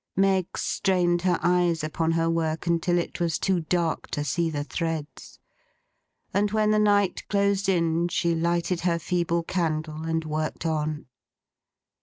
Meg 0.15 0.57
strained 0.57 1.21
her 1.21 1.37
eyes 1.43 1.83
upon 1.83 2.13
her 2.13 2.27
work 2.27 2.65
until 2.65 2.97
it 2.97 3.19
was 3.19 3.37
too 3.37 3.59
dark 3.59 4.07
to 4.09 4.23
see 4.23 4.49
the 4.49 4.63
threads; 4.63 5.37
and 6.33 6.49
when 6.49 6.71
the 6.71 6.79
night 6.79 7.23
closed 7.27 7.69
in, 7.69 8.07
she 8.07 8.33
lighted 8.33 8.79
her 8.79 8.97
feeble 8.97 9.43
candle 9.43 10.01
and 10.01 10.25
worked 10.25 10.65
on. 10.65 11.05